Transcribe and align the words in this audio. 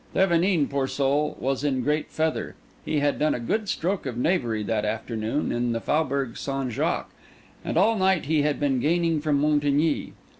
Thevenin, 0.15 0.67
poor 0.67 0.87
soul, 0.87 1.37
was 1.39 1.63
in 1.63 1.83
great 1.83 2.09
feather: 2.09 2.55
he 2.83 3.01
had 3.01 3.19
done 3.19 3.35
a 3.35 3.39
good 3.39 3.69
stroke 3.69 4.07
of 4.07 4.17
knavery 4.17 4.63
that 4.63 4.83
afternoon 4.83 5.51
in 5.51 5.73
the 5.73 5.79
Faubourg 5.79 6.37
St. 6.37 6.71
Jacques, 6.71 7.13
and 7.63 7.77
all 7.77 7.95
night 7.95 8.25
he 8.25 8.41
had 8.41 8.59
been 8.59 8.79
gaining 8.79 9.21
from 9.21 9.37
Montigny. 9.39 10.13